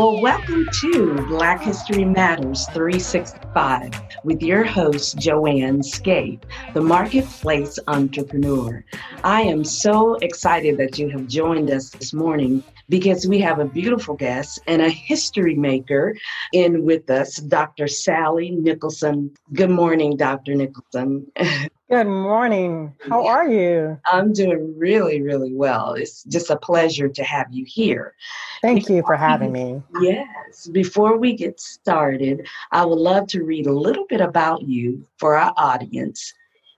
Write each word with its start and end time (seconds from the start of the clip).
Well, 0.00 0.18
welcome 0.22 0.66
to 0.80 1.26
Black 1.28 1.60
History 1.60 2.06
Matters 2.06 2.64
365 2.68 3.92
with 4.24 4.40
your 4.40 4.64
host, 4.64 5.18
Joanne 5.18 5.82
Scape, 5.82 6.46
the 6.72 6.80
marketplace 6.80 7.78
entrepreneur. 7.86 8.82
I 9.24 9.42
am 9.42 9.62
so 9.62 10.14
excited 10.22 10.78
that 10.78 10.98
you 10.98 11.10
have 11.10 11.26
joined 11.26 11.70
us 11.70 11.90
this 11.90 12.14
morning 12.14 12.64
because 12.90 13.26
we 13.26 13.38
have 13.38 13.60
a 13.60 13.64
beautiful 13.64 14.16
guest 14.16 14.58
and 14.66 14.82
a 14.82 14.90
history 14.90 15.54
maker 15.54 16.16
in 16.52 16.84
with 16.84 17.08
us, 17.08 17.36
Dr. 17.36 17.86
Sally 17.86 18.50
Nicholson. 18.50 19.32
Good 19.52 19.70
morning, 19.70 20.16
Dr. 20.16 20.54
Nicholson. 20.54 21.30
Good 21.90 22.06
morning. 22.06 22.94
How 23.08 23.26
are 23.26 23.48
you? 23.48 23.98
I'm 24.06 24.32
doing 24.32 24.74
really, 24.76 25.22
really 25.22 25.54
well. 25.54 25.94
It's 25.94 26.24
just 26.24 26.50
a 26.50 26.56
pleasure 26.56 27.08
to 27.08 27.24
have 27.24 27.46
you 27.50 27.64
here. 27.66 28.14
Thank 28.60 28.88
you 28.88 29.02
for 29.06 29.16
having 29.16 29.52
me. 29.52 29.82
Yes. 30.00 30.68
Before 30.68 31.16
we 31.16 31.34
get 31.34 31.58
started, 31.60 32.46
I 32.70 32.84
would 32.84 32.98
love 32.98 33.26
to 33.28 33.42
read 33.42 33.66
a 33.66 33.72
little 33.72 34.06
bit 34.08 34.20
about 34.20 34.62
you 34.62 35.06
for 35.18 35.36
our 35.36 35.52
audience, 35.56 36.32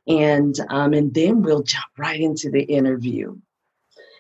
and 0.06 0.54
um, 0.70 0.94
and 0.94 1.12
then 1.12 1.42
we'll 1.42 1.62
jump 1.62 1.86
right 1.98 2.20
into 2.20 2.50
the 2.50 2.62
interview. 2.62 3.36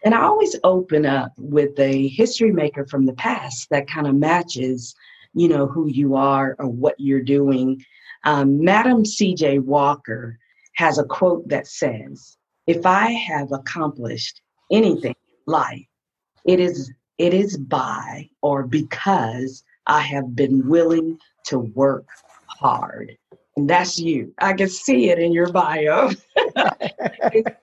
And 0.04 0.14
I 0.14 0.22
always 0.22 0.56
open 0.64 1.06
up 1.06 1.32
with 1.38 1.78
a 1.78 2.08
history 2.08 2.52
maker 2.52 2.86
from 2.86 3.06
the 3.06 3.12
past 3.12 3.68
that 3.70 3.88
kind 3.88 4.06
of 4.06 4.14
matches, 4.14 4.94
you 5.32 5.48
know, 5.48 5.66
who 5.66 5.86
you 5.88 6.16
are 6.16 6.56
or 6.58 6.66
what 6.66 6.96
you're 6.98 7.22
doing. 7.22 7.84
Um, 8.24 8.62
Madam 8.64 9.04
C.J. 9.04 9.60
Walker 9.60 10.38
has 10.74 10.98
a 10.98 11.04
quote 11.04 11.48
that 11.48 11.66
says, 11.66 12.36
If 12.66 12.84
I 12.84 13.10
have 13.10 13.52
accomplished 13.52 14.40
anything 14.70 15.14
in 15.28 15.52
life, 15.52 15.86
it 16.44 16.58
is 16.58 16.92
it 17.18 17.34
is 17.34 17.56
by 17.56 18.28
or 18.40 18.66
because 18.66 19.62
I 19.86 20.00
have 20.00 20.34
been 20.34 20.68
willing 20.68 21.18
to 21.46 21.58
work 21.58 22.06
hard. 22.46 23.16
And 23.56 23.68
that's 23.68 23.98
you. 23.98 24.32
I 24.38 24.54
can 24.54 24.68
see 24.68 25.10
it 25.10 25.18
in 25.18 25.32
your 25.32 25.50
bio. 25.52 26.10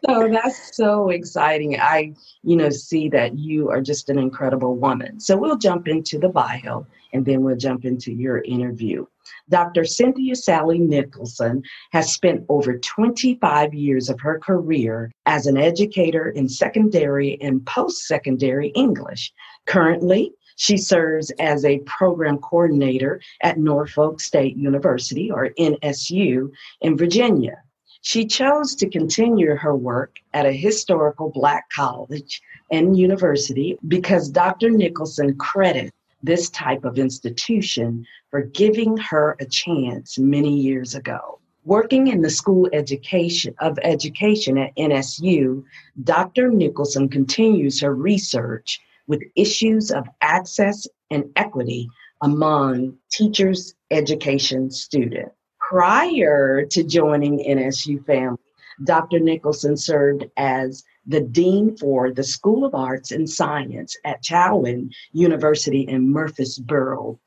so 0.05 0.29
that's 0.29 0.77
so 0.77 1.09
exciting. 1.09 1.79
I, 1.79 2.13
you 2.43 2.55
know, 2.55 2.69
see 2.69 3.09
that 3.09 3.37
you 3.39 3.69
are 3.69 3.81
just 3.81 4.09
an 4.09 4.19
incredible 4.19 4.75
woman. 4.75 5.19
So 5.19 5.35
we'll 5.35 5.57
jump 5.57 5.87
into 5.87 6.19
the 6.19 6.29
bio 6.29 6.85
and 7.13 7.25
then 7.25 7.41
we'll 7.41 7.57
jump 7.57 7.85
into 7.85 8.11
your 8.11 8.41
interview. 8.41 9.05
Dr. 9.49 9.83
Cynthia 9.83 10.35
Sally 10.35 10.77
Nicholson 10.77 11.63
has 11.91 12.13
spent 12.13 12.45
over 12.49 12.77
25 12.77 13.73
years 13.73 14.09
of 14.09 14.19
her 14.19 14.37
career 14.39 15.11
as 15.25 15.47
an 15.47 15.57
educator 15.57 16.29
in 16.29 16.47
secondary 16.47 17.39
and 17.41 17.65
post 17.65 18.05
secondary 18.05 18.67
English. 18.69 19.33
Currently, 19.65 20.33
she 20.59 20.75
serves 20.75 21.31
as 21.39 21.63
a 21.63 21.79
program 21.85 22.37
coordinator 22.37 23.21
at 23.41 23.57
Norfolk 23.57 24.19
State 24.19 24.57
University, 24.57 25.31
or 25.31 25.51
NSU, 25.57 26.51
in 26.81 26.97
Virginia. 26.97 27.63
She 28.01 28.25
chose 28.25 28.75
to 28.75 28.89
continue 28.89 29.55
her 29.55 29.73
work 29.73 30.17
at 30.33 30.45
a 30.45 30.51
historical 30.51 31.29
Black 31.29 31.69
college 31.69 32.41
and 32.71 32.97
university 32.97 33.77
because 33.87 34.27
Dr. 34.27 34.69
Nicholson 34.69 35.37
credits 35.37 35.95
this 36.23 36.49
type 36.49 36.83
of 36.83 36.99
institution 36.99 38.05
for 38.29 38.41
giving 38.41 38.97
her 38.97 39.37
a 39.39 39.45
chance 39.45 40.19
many 40.19 40.59
years 40.59 40.93
ago. 40.93 41.39
Working 41.63 42.07
in 42.07 42.21
the 42.21 42.29
School 42.29 42.67
Education 42.73 43.55
of 43.59 43.79
Education 43.81 44.57
at 44.57 44.75
NSU, 44.75 45.63
Dr. 46.03 46.49
Nicholson 46.49 47.07
continues 47.07 47.79
her 47.79 47.95
research 47.95 48.81
with 49.09 49.23
issues 49.35 49.91
of 49.91 50.07
access 50.21 50.87
and 51.11 51.25
equity 51.35 51.89
among 52.21 52.95
teachers, 53.11 53.73
education, 53.91 54.71
students. 54.71 55.31
Prior 55.59 56.65
to 56.65 56.83
joining 56.83 57.39
NSU 57.39 58.05
family, 58.05 58.37
Dr. 58.85 59.19
Nicholson 59.19 59.75
served 59.75 60.25
as 60.37 60.83
the 61.05 61.21
Dean 61.21 61.75
for 61.75 62.11
the 62.11 62.23
School 62.23 62.63
of 62.63 62.75
Arts 62.75 63.11
and 63.11 63.29
Science 63.29 63.97
at 64.05 64.23
Chowan 64.23 64.91
University 65.11 65.81
in 65.81 66.11
Murfreesboro, 66.11 67.19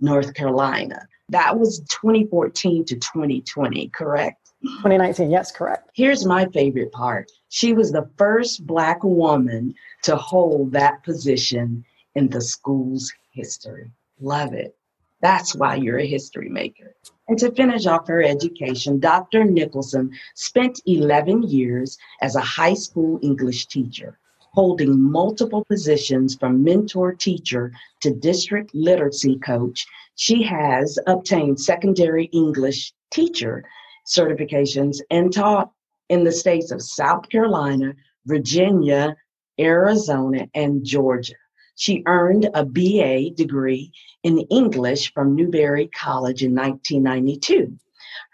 North 0.00 0.34
Carolina. 0.34 1.06
That 1.28 1.58
was 1.58 1.80
2014 1.90 2.84
to 2.86 2.96
2020, 2.96 3.88
correct? 3.90 4.45
2019, 4.66 5.30
yes, 5.30 5.52
correct. 5.52 5.90
Here's 5.94 6.24
my 6.24 6.46
favorite 6.46 6.92
part. 6.92 7.30
She 7.48 7.72
was 7.72 7.92
the 7.92 8.08
first 8.16 8.66
Black 8.66 9.02
woman 9.02 9.74
to 10.02 10.16
hold 10.16 10.72
that 10.72 11.02
position 11.04 11.84
in 12.14 12.28
the 12.28 12.40
school's 12.40 13.12
history. 13.30 13.90
Love 14.20 14.52
it. 14.54 14.76
That's 15.20 15.54
why 15.54 15.76
you're 15.76 15.98
a 15.98 16.06
history 16.06 16.48
maker. 16.48 16.94
And 17.28 17.38
to 17.38 17.50
finish 17.52 17.86
off 17.86 18.06
her 18.08 18.22
education, 18.22 19.00
Dr. 19.00 19.44
Nicholson 19.44 20.12
spent 20.34 20.80
11 20.86 21.44
years 21.44 21.98
as 22.20 22.36
a 22.36 22.40
high 22.40 22.74
school 22.74 23.18
English 23.22 23.66
teacher, 23.66 24.18
holding 24.38 25.00
multiple 25.00 25.64
positions 25.64 26.36
from 26.36 26.62
mentor 26.62 27.12
teacher 27.12 27.72
to 28.02 28.14
district 28.14 28.74
literacy 28.74 29.38
coach. 29.38 29.86
She 30.14 30.42
has 30.44 30.98
obtained 31.06 31.60
secondary 31.60 32.26
English 32.26 32.92
teacher 33.10 33.64
certifications 34.06 34.98
and 35.10 35.32
taught 35.32 35.70
in 36.08 36.24
the 36.24 36.32
states 36.32 36.70
of 36.70 36.82
South 36.82 37.28
Carolina, 37.28 37.94
Virginia, 38.26 39.16
Arizona, 39.58 40.48
and 40.54 40.84
Georgia. 40.84 41.34
She 41.76 42.02
earned 42.06 42.48
a 42.54 42.64
BA 42.64 43.30
degree 43.34 43.92
in 44.22 44.38
English 44.50 45.12
from 45.12 45.34
Newberry 45.34 45.88
College 45.88 46.42
in 46.42 46.54
1992. 46.54 47.76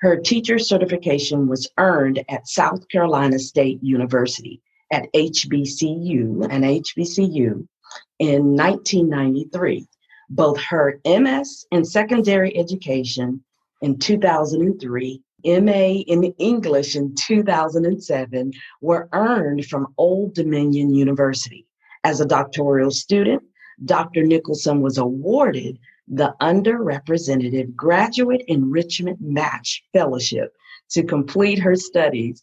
Her 0.01 0.17
teacher 0.17 0.59
certification 0.59 1.49
was 1.49 1.69
earned 1.79 2.25
at 2.29 2.49
South 2.49 2.89
Carolina 2.89 3.39
State 3.39 3.83
University 3.83 4.61
at 4.93 5.13
HBCU 5.13 6.47
and 6.51 6.65
HBCU 6.65 7.67
in 8.19 8.57
1993. 8.57 9.87
Both 10.31 10.61
her 10.63 11.01
MS 11.05 11.67
in 11.73 11.85
secondary 11.85 12.57
education 12.57 13.43
in 13.81 13.99
2003 13.99 15.23
MA 15.45 16.03
in 16.07 16.25
English 16.39 16.97
in 16.97 17.15
2007 17.15 18.53
were 18.81 19.09
earned 19.13 19.67
from 19.67 19.95
Old 19.99 20.35
Dominion 20.35 20.95
University. 20.95 21.67
As 22.05 22.21
a 22.21 22.27
doctoral 22.27 22.91
student, 22.91 23.43
Dr. 23.85 24.23
Nicholson 24.23 24.81
was 24.81 24.99
awarded 24.99 25.79
the 26.09 26.35
Underrepresented 26.41 27.75
Graduate 27.75 28.43
Enrichment 28.49 29.19
Match 29.21 29.83
Fellowship 29.93 30.53
to 30.91 31.03
complete 31.03 31.59
her 31.59 31.77
studies 31.77 32.43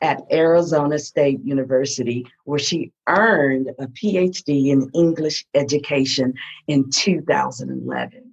at 0.00 0.22
Arizona 0.30 0.98
State 0.98 1.40
University, 1.42 2.24
where 2.44 2.58
she 2.58 2.92
earned 3.08 3.70
a 3.78 3.88
PhD 3.88 4.68
in 4.68 4.88
English 4.94 5.46
education 5.54 6.34
in 6.68 6.90
2011. 6.90 8.27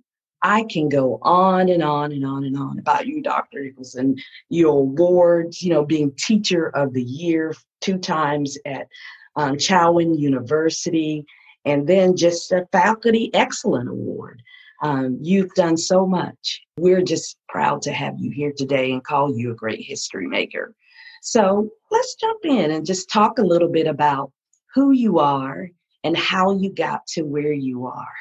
I 0.46 0.64
can 0.70 0.90
go 0.90 1.18
on 1.24 1.70
and 1.70 1.82
on 1.82 2.12
and 2.12 2.24
on 2.24 2.44
and 2.44 2.56
on 2.56 2.78
about 2.78 3.08
you, 3.08 3.20
Dr. 3.20 3.64
Nicholson, 3.64 4.16
your 4.50 4.78
awards, 4.78 5.64
you 5.64 5.74
know, 5.74 5.84
being 5.84 6.12
teacher 6.20 6.70
of 6.76 6.94
the 6.94 7.02
year 7.02 7.56
two 7.82 7.98
times 7.98 8.56
at 8.64 8.88
um, 9.36 9.56
Chowan 9.56 10.20
University, 10.20 11.26
and 11.66 11.88
then 11.88 12.16
just 12.16 12.52
a 12.52 12.68
Faculty 12.72 13.32
Excellent 13.34 13.90
Award. 13.90 14.44
Um, 14.84 15.18
you've 15.20 15.52
done 15.56 15.78
so 15.78 16.06
much. 16.06 16.62
We're 16.78 17.02
just 17.02 17.40
proud 17.50 17.82
to 17.82 17.92
have 17.92 18.20
you 18.20 18.30
here 18.30 18.54
today 18.56 18.92
and 18.92 19.04
call 19.04 19.36
you 19.36 19.52
a 19.52 19.56
great 19.56 19.82
history 19.82 20.28
maker. 20.28 20.76
So 21.24 21.72
let's 21.90 22.14
jump 22.14 22.46
in 22.46 22.70
and 22.70 22.86
just 22.86 23.10
talk 23.10 23.40
a 23.40 23.44
little 23.44 23.70
bit 23.70 23.88
about 23.88 24.32
who 24.76 24.92
you 24.92 25.18
are 25.18 25.70
and 26.04 26.16
how 26.16 26.56
you 26.56 26.72
got 26.72 27.08
to 27.08 27.24
where 27.24 27.52
you 27.52 27.88
are. 27.88 28.14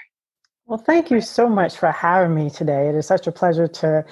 Well, 0.67 0.79
thank 0.79 1.11
you 1.11 1.21
so 1.21 1.47
much 1.47 1.77
for 1.77 1.93
having 1.93 2.35
me 2.35 2.49
today. 2.49 2.89
It 2.89 2.95
is 2.95 3.07
such 3.07 3.27
a 3.27 3.33
pleasure 3.33 3.69
to 3.69 4.03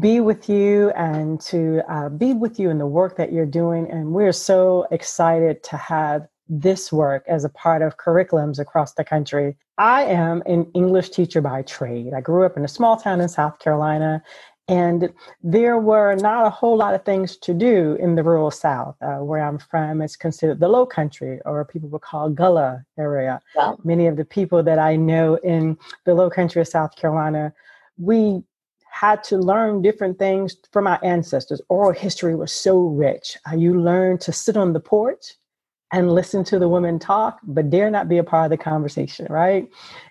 be 0.00 0.18
with 0.18 0.48
you 0.48 0.90
and 0.90 1.40
to 1.42 1.80
uh, 1.88 2.08
be 2.08 2.32
with 2.32 2.58
you 2.58 2.70
in 2.70 2.78
the 2.78 2.86
work 2.86 3.16
that 3.18 3.32
you're 3.32 3.46
doing. 3.46 3.88
And 3.88 4.12
we're 4.12 4.32
so 4.32 4.88
excited 4.90 5.62
to 5.64 5.76
have 5.76 6.26
this 6.48 6.90
work 6.90 7.24
as 7.28 7.44
a 7.44 7.48
part 7.48 7.82
of 7.82 7.98
curriculums 7.98 8.58
across 8.58 8.94
the 8.94 9.04
country. 9.04 9.56
I 9.78 10.02
am 10.02 10.42
an 10.44 10.70
English 10.74 11.10
teacher 11.10 11.40
by 11.40 11.62
trade. 11.62 12.12
I 12.16 12.20
grew 12.20 12.44
up 12.44 12.56
in 12.56 12.64
a 12.64 12.68
small 12.68 12.96
town 12.96 13.20
in 13.20 13.28
South 13.28 13.60
Carolina, 13.60 14.24
and 14.68 15.12
there 15.42 15.78
were 15.78 16.14
not 16.14 16.46
a 16.46 16.50
whole 16.50 16.76
lot 16.76 16.94
of 16.94 17.04
things 17.04 17.36
to 17.38 17.52
do 17.52 17.96
in 18.00 18.14
the 18.14 18.22
rural 18.22 18.50
South. 18.50 18.96
Uh, 19.02 19.16
where 19.16 19.44
I'm 19.44 19.58
from, 19.58 20.00
it's 20.00 20.16
considered 20.16 20.60
the 20.60 20.68
low 20.68 20.86
country, 20.86 21.40
or 21.44 21.64
people 21.64 21.88
would 21.90 22.02
call 22.02 22.30
Gullah 22.30 22.84
area. 22.98 23.40
Wow. 23.56 23.78
Many 23.84 24.06
of 24.06 24.16
the 24.16 24.24
people 24.24 24.62
that 24.62 24.78
I 24.78 24.96
know 24.96 25.36
in 25.36 25.76
the 26.04 26.14
low 26.14 26.30
country 26.30 26.60
of 26.60 26.68
South 26.68 26.94
Carolina, 26.96 27.52
we 27.98 28.42
had 28.90 29.24
to 29.24 29.38
learn 29.38 29.82
different 29.82 30.18
things 30.18 30.56
from 30.70 30.86
our 30.86 31.00
ancestors. 31.02 31.60
Oral 31.68 31.92
history 31.92 32.36
was 32.36 32.52
so 32.52 32.78
rich. 32.78 33.36
Uh, 33.50 33.56
you 33.56 33.80
learned 33.80 34.20
to 34.20 34.32
sit 34.32 34.56
on 34.56 34.74
the 34.74 34.80
porch 34.80 35.34
and 35.92 36.10
listen 36.10 36.42
to 36.44 36.58
the 36.58 36.68
women 36.68 36.98
talk, 36.98 37.38
but 37.44 37.68
dare 37.68 37.90
not 37.90 38.08
be 38.08 38.18
a 38.18 38.24
part 38.24 38.46
of 38.46 38.50
the 38.50 38.62
conversation, 38.62 39.26
right? 39.28 39.68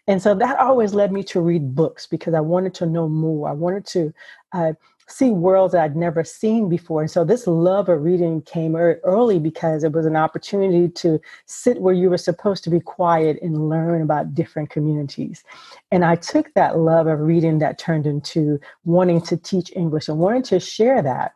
And 0.07 0.21
so 0.21 0.35
that 0.35 0.59
always 0.59 0.93
led 0.93 1.11
me 1.11 1.23
to 1.25 1.41
read 1.41 1.75
books 1.75 2.05
because 2.05 2.35
I 2.35 2.39
wanted 2.39 2.75
to 2.75 2.85
know 2.85 3.09
more. 3.09 3.49
I 3.49 3.53
wanted 3.53 3.85
to 3.87 4.13
uh, 4.53 4.73
see 5.07 5.31
worlds 5.31 5.73
that 5.73 5.83
I'd 5.83 5.95
never 5.95 6.23
seen 6.23 6.69
before. 6.69 7.01
And 7.01 7.09
so 7.09 7.23
this 7.23 7.47
love 7.47 7.89
of 7.89 8.03
reading 8.03 8.43
came 8.43 8.75
early 8.75 9.39
because 9.39 9.83
it 9.83 9.91
was 9.91 10.05
an 10.05 10.15
opportunity 10.15 10.87
to 10.89 11.19
sit 11.47 11.81
where 11.81 11.93
you 11.93 12.09
were 12.09 12.17
supposed 12.17 12.63
to 12.65 12.69
be 12.69 12.79
quiet 12.79 13.39
and 13.41 13.67
learn 13.67 14.01
about 14.01 14.35
different 14.35 14.69
communities. 14.69 15.43
And 15.91 16.05
I 16.05 16.15
took 16.15 16.53
that 16.53 16.77
love 16.77 17.07
of 17.07 17.19
reading 17.19 17.59
that 17.59 17.79
turned 17.79 18.05
into 18.05 18.59
wanting 18.85 19.21
to 19.21 19.35
teach 19.35 19.71
English 19.75 20.07
and 20.07 20.19
wanting 20.19 20.43
to 20.43 20.59
share 20.59 21.01
that. 21.01 21.33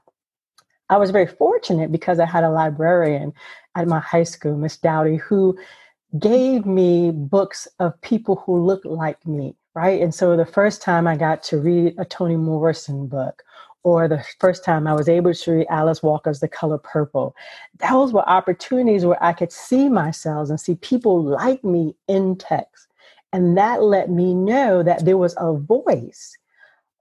I 0.90 0.98
was 0.98 1.12
very 1.12 1.28
fortunate 1.28 1.92
because 1.92 2.20
I 2.20 2.26
had 2.26 2.44
a 2.44 2.50
librarian 2.50 3.34
at 3.76 3.88
my 3.88 4.00
high 4.00 4.24
school, 4.24 4.56
Miss 4.56 4.78
Dowdy, 4.78 5.18
who 5.18 5.58
gave 6.20 6.66
me 6.66 7.12
books 7.12 7.68
of 7.80 8.00
people 8.02 8.38
who 8.46 8.64
looked 8.64 8.86
like 8.86 9.26
me, 9.26 9.56
right? 9.74 10.02
And 10.02 10.14
so 10.14 10.38
the 10.38 10.46
first 10.46 10.82
time 10.82 11.08
I 11.08 11.18
got 11.18 11.44
to 11.44 11.58
read 11.58 11.96
a 11.98 12.06
Toni 12.06 12.36
Morrison 12.38 13.08
book, 13.08 13.44
or 13.84 14.08
the 14.08 14.24
first 14.40 14.64
time 14.64 14.88
I 14.88 14.94
was 14.94 15.08
able 15.08 15.34
to 15.34 15.52
read 15.52 15.68
Alice 15.70 16.02
Walker's 16.02 16.40
The 16.40 16.48
Color 16.48 16.80
Purple, 16.80 17.36
those 17.90 18.14
were 18.14 18.28
opportunities 18.28 19.06
where 19.06 19.24
I 19.24 19.34
could 19.34 19.52
see 19.52 19.90
myself 19.90 20.50
and 20.50 20.60
see 20.60 20.76
people 20.76 21.22
like 21.24 21.64
me 21.64 21.96
in 22.08 22.36
text. 22.36 22.88
And 23.32 23.58
that 23.58 23.84
let 23.84 24.10
me 24.10 24.34
know 24.34 24.82
that 24.82 25.06
there 25.06 25.18
was 25.18 25.36
a 25.38 25.54
voice 25.54 26.36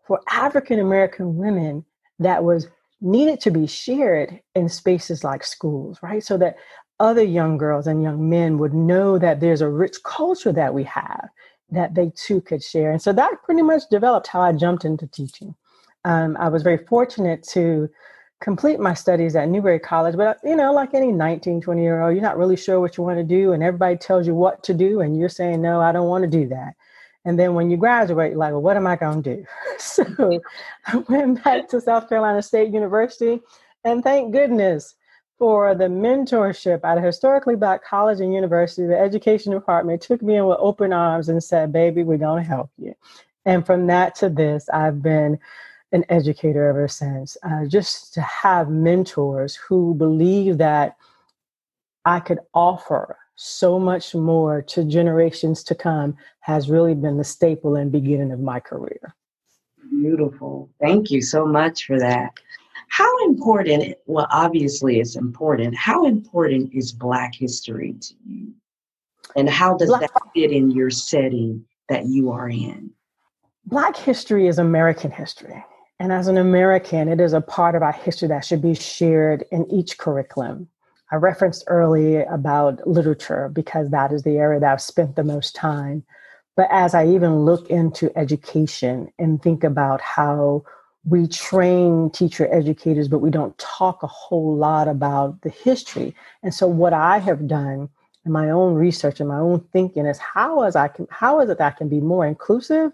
for 0.06 0.20
African 0.30 0.78
American 0.78 1.36
women 1.36 1.84
that 2.18 2.44
was 2.44 2.68
needed 3.04 3.40
to 3.40 3.50
be 3.50 3.66
shared 3.66 4.40
in 4.54 4.68
spaces 4.68 5.22
like 5.22 5.44
schools, 5.44 5.98
right? 6.02 6.24
So 6.24 6.36
that 6.38 6.56
other 7.00 7.22
young 7.22 7.58
girls 7.58 7.86
and 7.86 8.02
young 8.02 8.28
men 8.28 8.58
would 8.58 8.74
know 8.74 9.18
that 9.18 9.40
there's 9.40 9.60
a 9.60 9.68
rich 9.68 9.96
culture 10.04 10.52
that 10.52 10.74
we 10.74 10.84
have 10.84 11.28
that 11.70 11.94
they 11.94 12.12
too 12.14 12.40
could 12.40 12.62
share. 12.62 12.92
And 12.92 13.02
so 13.02 13.12
that 13.12 13.42
pretty 13.44 13.62
much 13.62 13.82
developed 13.90 14.26
how 14.26 14.40
I 14.40 14.52
jumped 14.52 14.84
into 14.84 15.06
teaching. 15.06 15.54
Um, 16.04 16.36
I 16.38 16.48
was 16.48 16.62
very 16.62 16.78
fortunate 16.78 17.42
to 17.50 17.88
complete 18.40 18.78
my 18.78 18.94
studies 18.94 19.34
at 19.36 19.48
Newberry 19.48 19.78
College, 19.78 20.16
but 20.16 20.38
you 20.44 20.54
know, 20.54 20.72
like 20.72 20.94
any 20.94 21.10
19, 21.10 21.60
20 21.60 21.82
year 21.82 22.02
old, 22.02 22.14
you're 22.14 22.22
not 22.22 22.38
really 22.38 22.56
sure 22.56 22.80
what 22.80 22.96
you 22.96 23.04
want 23.04 23.18
to 23.18 23.24
do, 23.24 23.52
and 23.52 23.62
everybody 23.62 23.96
tells 23.96 24.26
you 24.26 24.34
what 24.34 24.62
to 24.64 24.74
do, 24.74 25.00
and 25.00 25.16
you're 25.16 25.28
saying, 25.28 25.62
No, 25.62 25.80
I 25.80 25.92
don't 25.92 26.08
want 26.08 26.24
to 26.24 26.30
do 26.30 26.48
that. 26.48 26.74
And 27.24 27.38
then 27.38 27.54
when 27.54 27.70
you 27.70 27.76
graduate, 27.76 28.30
you're 28.30 28.38
like, 28.38 28.52
well, 28.52 28.62
what 28.62 28.76
am 28.76 28.86
I 28.86 28.96
going 28.96 29.22
to 29.22 29.36
do? 29.36 29.46
so 29.78 30.40
I 30.86 30.96
went 30.96 31.42
back 31.42 31.68
to 31.68 31.80
South 31.80 32.08
Carolina 32.08 32.42
State 32.42 32.72
University. 32.72 33.40
And 33.84 34.02
thank 34.02 34.32
goodness 34.32 34.94
for 35.38 35.74
the 35.74 35.84
mentorship 35.84 36.80
at 36.84 36.98
a 36.98 37.00
historically 37.00 37.56
black 37.56 37.84
college 37.84 38.20
and 38.20 38.32
university. 38.32 38.86
The 38.86 38.98
education 38.98 39.52
department 39.52 40.00
took 40.02 40.22
me 40.22 40.36
in 40.36 40.46
with 40.46 40.58
open 40.60 40.92
arms 40.92 41.28
and 41.28 41.42
said, 41.42 41.72
baby, 41.72 42.04
we're 42.04 42.18
going 42.18 42.42
to 42.42 42.48
help 42.48 42.70
you. 42.78 42.94
And 43.44 43.64
from 43.64 43.86
that 43.88 44.14
to 44.16 44.28
this, 44.28 44.68
I've 44.68 45.02
been 45.02 45.38
an 45.92 46.04
educator 46.08 46.66
ever 46.68 46.88
since. 46.88 47.36
Uh, 47.42 47.66
just 47.66 48.14
to 48.14 48.20
have 48.20 48.68
mentors 48.68 49.54
who 49.56 49.94
believe 49.94 50.58
that 50.58 50.96
I 52.04 52.20
could 52.20 52.40
offer 52.52 53.16
so 53.36 53.78
much 53.78 54.14
more 54.14 54.62
to 54.62 54.84
generations 54.84 55.62
to 55.64 55.74
come 55.74 56.16
has 56.40 56.70
really 56.70 56.94
been 56.94 57.16
the 57.16 57.24
staple 57.24 57.76
and 57.76 57.90
beginning 57.90 58.32
of 58.32 58.40
my 58.40 58.60
career. 58.60 59.14
Beautiful. 59.90 60.70
Thank 60.80 61.10
you 61.10 61.20
so 61.20 61.46
much 61.46 61.84
for 61.84 61.98
that. 61.98 62.32
How 62.88 63.24
important, 63.24 63.96
well, 64.06 64.26
obviously 64.30 65.00
it's 65.00 65.16
important. 65.16 65.74
How 65.74 66.06
important 66.06 66.72
is 66.72 66.92
Black 66.92 67.34
history 67.34 67.94
to 68.00 68.14
you? 68.26 68.52
And 69.36 69.48
how 69.48 69.76
does 69.76 69.88
Black, 69.88 70.02
that 70.02 70.22
fit 70.34 70.52
in 70.52 70.70
your 70.70 70.90
setting 70.90 71.64
that 71.88 72.06
you 72.06 72.30
are 72.30 72.48
in? 72.48 72.90
Black 73.66 73.96
history 73.96 74.46
is 74.46 74.58
American 74.58 75.10
history. 75.10 75.64
And 75.98 76.12
as 76.12 76.28
an 76.28 76.36
American, 76.36 77.08
it 77.08 77.20
is 77.20 77.32
a 77.32 77.40
part 77.40 77.74
of 77.74 77.82
our 77.82 77.92
history 77.92 78.28
that 78.28 78.44
should 78.44 78.62
be 78.62 78.74
shared 78.74 79.44
in 79.50 79.70
each 79.72 79.96
curriculum. 79.96 80.68
I 81.14 81.16
referenced 81.16 81.62
early 81.68 82.16
about 82.24 82.84
literature 82.88 83.48
because 83.48 83.90
that 83.90 84.10
is 84.10 84.24
the 84.24 84.36
area 84.36 84.58
that 84.58 84.72
I've 84.72 84.82
spent 84.82 85.14
the 85.14 85.22
most 85.22 85.54
time. 85.54 86.02
But 86.56 86.66
as 86.72 86.92
I 86.92 87.06
even 87.06 87.44
look 87.44 87.70
into 87.70 88.10
education 88.18 89.12
and 89.16 89.40
think 89.40 89.62
about 89.62 90.00
how 90.00 90.64
we 91.04 91.28
train 91.28 92.10
teacher 92.10 92.52
educators, 92.52 93.06
but 93.06 93.20
we 93.20 93.30
don't 93.30 93.56
talk 93.58 94.02
a 94.02 94.08
whole 94.08 94.56
lot 94.56 94.88
about 94.88 95.40
the 95.42 95.50
history. 95.50 96.16
And 96.42 96.52
so, 96.52 96.66
what 96.66 96.92
I 96.92 97.18
have 97.18 97.46
done 97.46 97.88
in 98.26 98.32
my 98.32 98.50
own 98.50 98.74
research 98.74 99.20
and 99.20 99.28
my 99.28 99.38
own 99.38 99.60
thinking 99.72 100.06
is 100.06 100.18
how 100.18 100.64
is 100.64 100.74
I 100.74 100.88
can 100.88 101.06
how 101.12 101.38
is 101.38 101.48
it 101.48 101.58
that 101.58 101.74
I 101.74 101.78
can 101.78 101.88
be 101.88 102.00
more 102.00 102.26
inclusive 102.26 102.90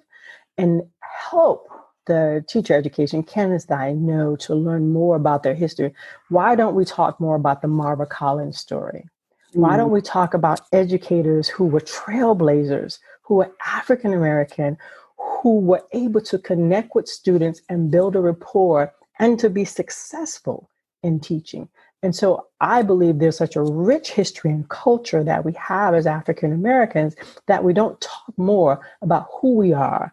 and 0.58 0.82
help 1.00 1.69
the 2.10 2.44
teacher 2.48 2.74
education 2.74 3.22
candidates 3.22 3.66
that 3.66 3.78
I 3.78 3.92
know 3.92 4.34
to 4.44 4.54
learn 4.56 4.92
more 4.92 5.14
about 5.14 5.44
their 5.44 5.54
history. 5.54 5.94
Why 6.28 6.56
don't 6.56 6.74
we 6.74 6.84
talk 6.84 7.20
more 7.20 7.36
about 7.36 7.62
the 7.62 7.68
Marva 7.68 8.04
Collins 8.04 8.58
story? 8.58 9.08
Why 9.52 9.76
don't 9.76 9.90
mm. 9.90 9.94
we 9.94 10.00
talk 10.00 10.34
about 10.34 10.62
educators 10.72 11.48
who 11.48 11.66
were 11.66 11.80
trailblazers, 11.80 12.98
who 13.22 13.36
were 13.36 13.52
African 13.64 14.12
American, 14.12 14.76
who 15.18 15.60
were 15.60 15.84
able 15.92 16.20
to 16.22 16.38
connect 16.38 16.96
with 16.96 17.06
students 17.06 17.62
and 17.68 17.92
build 17.92 18.16
a 18.16 18.20
rapport 18.20 18.92
and 19.20 19.38
to 19.38 19.48
be 19.48 19.64
successful 19.64 20.68
in 21.04 21.20
teaching? 21.20 21.68
And 22.02 22.16
so 22.16 22.46
I 22.60 22.82
believe 22.82 23.18
there's 23.18 23.36
such 23.36 23.54
a 23.54 23.62
rich 23.62 24.10
history 24.10 24.50
and 24.50 24.68
culture 24.68 25.22
that 25.22 25.44
we 25.44 25.52
have 25.52 25.94
as 25.94 26.06
African 26.08 26.52
Americans 26.52 27.14
that 27.46 27.62
we 27.62 27.72
don't 27.72 28.00
talk 28.00 28.36
more 28.36 28.80
about 29.00 29.28
who 29.40 29.54
we 29.54 29.72
are 29.72 30.12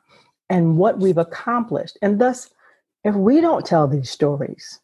and 0.49 0.77
what 0.77 0.99
we've 0.99 1.17
accomplished. 1.17 1.97
And 2.01 2.19
thus, 2.19 2.49
if 3.03 3.15
we 3.15 3.41
don't 3.41 3.65
tell 3.65 3.87
these 3.87 4.09
stories, 4.09 4.79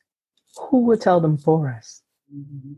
who 0.58 0.80
will 0.80 0.98
tell 0.98 1.20
them 1.20 1.38
for 1.38 1.70
us? 1.70 2.02
Mm-hmm. 2.34 2.74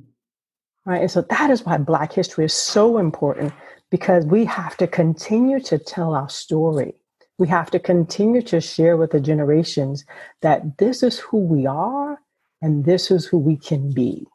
Right. 0.85 1.01
And 1.01 1.11
so 1.11 1.21
that 1.21 1.49
is 1.49 1.65
why 1.65 1.77
Black 1.77 2.13
history 2.13 2.45
is 2.45 2.53
so 2.53 2.99
important 2.99 3.53
because 3.89 4.25
we 4.25 4.45
have 4.45 4.77
to 4.77 4.87
continue 4.87 5.59
to 5.61 5.79
tell 5.79 6.13
our 6.13 6.29
story. 6.29 6.93
We 7.37 7.47
have 7.47 7.71
to 7.71 7.79
continue 7.79 8.41
to 8.43 8.61
share 8.61 8.95
with 8.95 9.11
the 9.11 9.19
generations 9.19 10.05
that 10.41 10.77
this 10.77 11.03
is 11.03 11.19
who 11.19 11.39
we 11.39 11.65
are 11.65 12.19
and 12.61 12.85
this 12.85 13.11
is 13.11 13.25
who 13.25 13.37
we 13.37 13.57
can 13.57 13.91
be. 13.91 14.27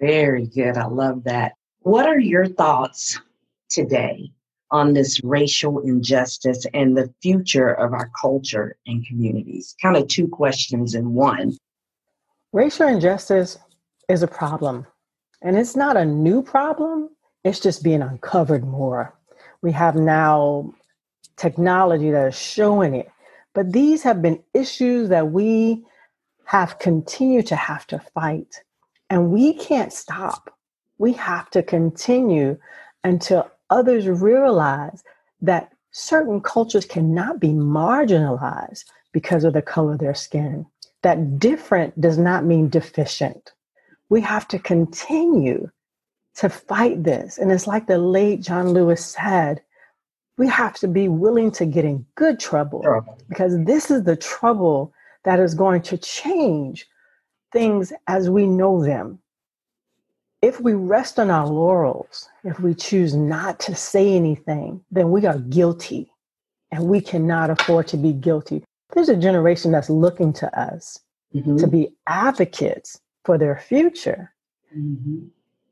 Very 0.00 0.46
good. 0.46 0.76
I 0.76 0.86
love 0.86 1.24
that. 1.24 1.52
What 1.80 2.06
are 2.06 2.18
your 2.18 2.46
thoughts 2.46 3.20
today 3.68 4.32
on 4.72 4.94
this 4.94 5.22
racial 5.22 5.78
injustice 5.80 6.66
and 6.74 6.96
the 6.96 7.12
future 7.22 7.68
of 7.68 7.92
our 7.92 8.10
culture 8.20 8.76
and 8.86 9.06
communities? 9.06 9.76
Kind 9.80 9.96
of 9.96 10.08
two 10.08 10.26
questions 10.26 10.94
in 10.94 11.12
one. 11.12 11.56
Racial 12.52 12.88
injustice 12.88 13.58
is 14.08 14.22
a 14.22 14.28
problem, 14.28 14.86
and 15.42 15.56
it's 15.56 15.76
not 15.76 15.96
a 15.96 16.04
new 16.04 16.42
problem, 16.42 17.08
it's 17.44 17.60
just 17.60 17.82
being 17.82 18.02
uncovered 18.02 18.64
more. 18.64 19.14
We 19.62 19.72
have 19.72 19.94
now 19.94 20.74
technology 21.36 22.10
that 22.10 22.28
is 22.28 22.38
showing 22.38 22.94
it, 22.94 23.08
but 23.54 23.72
these 23.72 24.02
have 24.02 24.20
been 24.20 24.42
issues 24.54 25.08
that 25.10 25.30
we 25.30 25.84
have 26.44 26.78
continued 26.78 27.46
to 27.46 27.56
have 27.56 27.86
to 27.86 27.98
fight, 28.14 28.62
and 29.08 29.30
we 29.30 29.54
can't 29.54 29.92
stop. 29.92 30.54
We 30.98 31.14
have 31.14 31.48
to 31.50 31.62
continue 31.62 32.58
until 33.04 33.50
others 33.72 34.06
realize 34.06 35.02
that 35.40 35.72
certain 35.90 36.40
cultures 36.40 36.84
cannot 36.84 37.40
be 37.40 37.48
marginalized 37.48 38.84
because 39.12 39.44
of 39.44 39.54
the 39.54 39.62
color 39.62 39.94
of 39.94 39.98
their 39.98 40.14
skin. 40.14 40.66
That 41.02 41.38
different 41.38 42.00
does 42.00 42.18
not 42.18 42.44
mean 42.44 42.68
deficient. 42.68 43.52
We 44.10 44.20
have 44.20 44.46
to 44.48 44.58
continue 44.58 45.70
to 46.36 46.48
fight 46.48 47.02
this. 47.02 47.38
And 47.38 47.50
it's 47.50 47.66
like 47.66 47.86
the 47.86 47.98
late 47.98 48.42
John 48.42 48.68
Lewis 48.72 49.04
said 49.04 49.62
we 50.38 50.48
have 50.48 50.74
to 50.76 50.88
be 50.88 51.08
willing 51.08 51.50
to 51.52 51.66
get 51.66 51.84
in 51.84 52.06
good 52.14 52.40
trouble 52.40 52.82
because 53.28 53.56
this 53.64 53.90
is 53.90 54.04
the 54.04 54.16
trouble 54.16 54.92
that 55.24 55.40
is 55.40 55.54
going 55.54 55.82
to 55.82 55.98
change 55.98 56.86
things 57.52 57.92
as 58.06 58.30
we 58.30 58.46
know 58.46 58.82
them 58.82 59.18
if 60.42 60.60
we 60.60 60.74
rest 60.74 61.20
on 61.20 61.30
our 61.30 61.46
laurels, 61.46 62.28
if 62.42 62.58
we 62.58 62.74
choose 62.74 63.14
not 63.14 63.60
to 63.60 63.74
say 63.76 64.14
anything, 64.14 64.84
then 64.90 65.10
we 65.12 65.24
are 65.24 65.38
guilty 65.38 66.10
and 66.72 66.84
we 66.84 67.00
cannot 67.00 67.48
afford 67.48 67.86
to 67.88 67.96
be 67.96 68.12
guilty. 68.12 68.64
There's 68.92 69.08
a 69.08 69.16
generation 69.16 69.70
that's 69.70 69.88
looking 69.88 70.32
to 70.34 70.60
us 70.60 70.98
mm-hmm. 71.32 71.56
to 71.58 71.66
be 71.68 71.94
advocates 72.08 73.00
for 73.24 73.38
their 73.38 73.56
future. 73.56 74.32
Mm-hmm. 74.76 75.26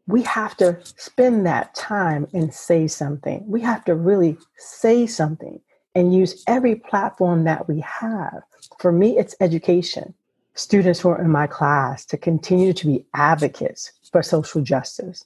We 0.07 0.23
have 0.23 0.57
to 0.59 0.79
spend 0.83 1.47
that 1.47 1.75
time 1.75 2.29
and 2.33 2.55
say 2.55 2.87
something. 2.87 3.45
We 3.47 3.61
have 3.63 3.85
to 3.87 3.95
really 3.95 4.39
say 4.57 5.07
something 5.07 5.61
and 5.95 6.15
use 6.15 6.45
every 6.47 6.77
platform 6.77 7.45
that 7.45 7.69
we 7.69 7.81
have. 7.81 8.43
For 8.79 8.93
me, 8.93 9.19
it's 9.19 9.35
education 9.41 10.15
students 10.55 11.01
who 11.01 11.09
are 11.09 11.21
in 11.21 11.31
my 11.31 11.47
class 11.47 12.05
to 12.05 12.17
continue 12.17 12.73
to 12.73 12.87
be 12.87 13.05
advocates 13.15 13.93
for 14.13 14.23
social 14.23 14.63
justice, 14.63 15.25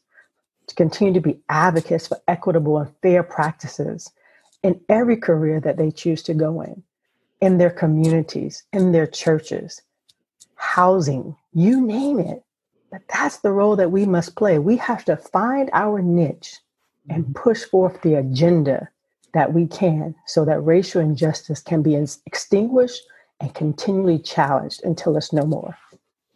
to 0.67 0.75
continue 0.75 1.15
to 1.15 1.21
be 1.21 1.41
advocates 1.49 2.09
for 2.09 2.19
equitable 2.29 2.79
and 2.79 2.93
fair 3.03 3.23
practices 3.23 4.11
in 4.63 4.81
every 4.89 5.17
career 5.17 5.61
that 5.61 5.77
they 5.77 5.91
choose 5.91 6.23
to 6.23 6.35
go 6.35 6.63
in, 6.63 6.83
in 7.41 7.59
their 7.59 7.71
communities, 7.71 8.65
in 8.73 8.93
their 8.93 9.07
churches, 9.07 9.83
housing, 10.55 11.37
you 11.53 11.81
name 11.81 12.19
it. 12.19 12.43
But 12.91 13.03
that's 13.13 13.39
the 13.39 13.53
role 13.53 13.77
that 13.77 13.91
we 13.91 14.07
must 14.07 14.37
play. 14.37 14.59
We 14.59 14.77
have 14.79 15.05
to 15.07 15.17
find 15.17 15.69
our 15.73 16.01
niche 16.01 16.57
and 17.11 17.25
mm-hmm. 17.25 17.33
push 17.33 17.65
forth 17.65 18.01
the 18.03 18.15
agenda 18.15 18.89
that 19.35 19.53
we 19.53 19.67
can 19.67 20.15
so 20.27 20.45
that 20.45 20.61
racial 20.61 21.01
injustice 21.01 21.61
can 21.61 21.83
be 21.83 21.97
extinguished 22.25 23.03
and 23.41 23.55
continually 23.55 24.19
challenged 24.19 24.83
until 24.85 25.17
it's 25.17 25.33
no 25.33 25.45
more. 25.45 25.77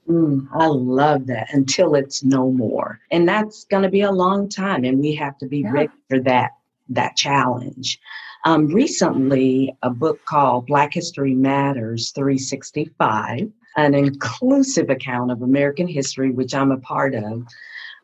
Mm, 0.08 0.48
I 0.54 0.66
love 0.66 1.26
that 1.26 1.52
until 1.52 1.94
it's 1.94 2.24
no 2.24 2.50
more. 2.50 3.00
And 3.10 3.28
that's 3.28 3.64
going 3.64 3.82
to 3.82 3.90
be 3.90 4.00
a 4.00 4.10
long 4.10 4.48
time 4.48 4.84
and 4.84 4.98
we 4.98 5.14
have 5.16 5.36
to 5.38 5.46
be 5.46 5.58
yeah. 5.58 5.70
ready 5.70 5.92
for 6.08 6.20
that 6.20 6.52
that 6.90 7.16
challenge. 7.16 8.00
Um, 8.46 8.68
recently, 8.68 9.76
a 9.82 9.90
book 9.90 10.24
called 10.24 10.66
Black 10.66 10.94
History 10.94 11.34
Matters 11.34 12.12
365, 12.12 13.50
an 13.76 13.94
inclusive 13.94 14.88
account 14.88 15.30
of 15.30 15.42
American 15.42 15.86
history, 15.86 16.30
which 16.30 16.54
I'm 16.54 16.70
a 16.70 16.78
part 16.78 17.14
of. 17.14 17.46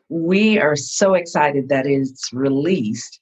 We 0.09 0.59
are 0.59 0.75
so 0.75 1.15
excited 1.15 1.69
that 1.69 1.87
it's 1.87 2.31
released 2.31 3.19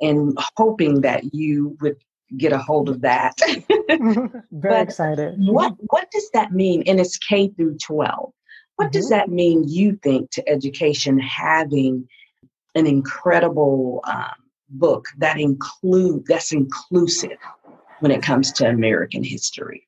and 0.00 0.36
hoping 0.56 1.02
that 1.02 1.32
you 1.32 1.76
would 1.80 1.96
get 2.36 2.52
a 2.52 2.58
hold 2.58 2.88
of 2.88 3.00
that. 3.02 3.34
Very 4.52 4.80
excited. 4.80 5.34
What 5.38 5.74
what 5.88 6.10
does 6.10 6.30
that 6.32 6.52
mean? 6.52 6.82
And 6.86 7.00
it's 7.00 7.18
K 7.18 7.48
through 7.48 7.78
12. 7.78 8.32
What 8.76 8.86
mm-hmm. 8.86 8.90
does 8.92 9.08
that 9.10 9.28
mean, 9.28 9.64
you 9.66 9.98
think, 10.02 10.30
to 10.32 10.48
education 10.48 11.18
having 11.18 12.08
an 12.74 12.86
incredible 12.86 14.00
um, 14.04 14.34
book 14.68 15.08
that 15.18 15.38
include 15.38 16.24
that's 16.26 16.52
inclusive 16.52 17.38
when 18.00 18.12
it 18.12 18.22
comes 18.22 18.52
to 18.52 18.68
American 18.68 19.22
history? 19.22 19.86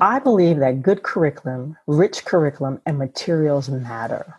I 0.00 0.18
believe 0.18 0.58
that 0.58 0.82
good 0.82 1.02
curriculum, 1.02 1.76
rich 1.86 2.24
curriculum, 2.24 2.80
and 2.86 2.98
materials 2.98 3.68
matter. 3.68 4.38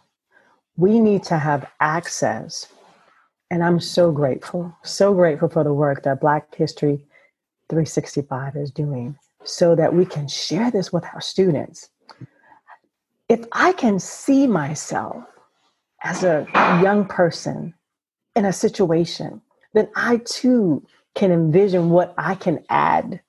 We 0.76 1.00
need 1.00 1.24
to 1.26 1.38
have 1.38 1.70
access 1.80 2.68
and 3.54 3.64
I'm 3.64 3.80
so 3.80 4.12
grateful, 4.12 4.76
so 4.82 5.14
grateful 5.14 5.48
for 5.48 5.64
the 5.64 5.76
work 5.76 6.02
that 6.06 6.20
Black 6.20 6.56
History 6.56 7.06
365 7.70 8.56
is 8.56 8.72
doing 8.72 9.16
so 9.44 9.76
that 9.76 9.94
we 9.94 10.08
can 10.08 10.28
share 10.28 10.72
this 10.72 10.92
with 10.92 11.06
our 11.14 11.22
students. 11.22 11.90
If 13.30 13.46
I 13.52 13.74
can 13.74 14.00
see 14.00 14.48
myself 14.48 15.24
as 16.04 16.24
a 16.24 16.48
young 16.82 17.06
person 17.06 17.76
in 18.36 18.46
a 18.46 18.52
situation, 18.52 19.40
then 19.74 19.88
I 19.96 20.18
too 20.26 20.84
can 21.14 21.32
envision 21.32 21.92
what 21.92 22.16
I 22.18 22.34
can 22.34 22.64
add 22.72 23.22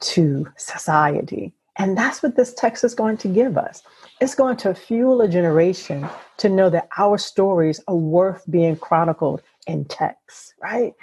to 0.00 0.48
society. 0.56 1.52
And 1.78 1.96
that's 1.96 2.24
what 2.24 2.34
this 2.34 2.54
text 2.54 2.82
is 2.82 2.96
going 2.96 3.18
to 3.18 3.28
give 3.28 3.56
us. 3.56 3.84
It's 4.20 4.34
going 4.34 4.56
to 4.58 4.74
fuel 4.74 5.20
a 5.20 5.28
generation 5.28 6.08
to 6.38 6.48
know 6.48 6.70
that 6.70 6.88
our 6.98 7.18
stories 7.18 7.80
are 7.86 7.94
worth 7.94 8.42
being 8.50 8.74
chronicled 8.74 9.42
in 9.70 9.84
text, 9.84 10.54
right? 10.60 10.94